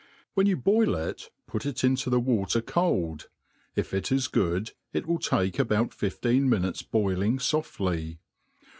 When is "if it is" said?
3.75-4.27